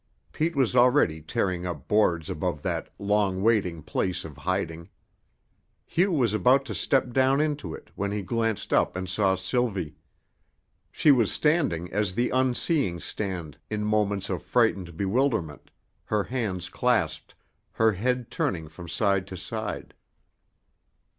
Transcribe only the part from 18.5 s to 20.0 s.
from side to side.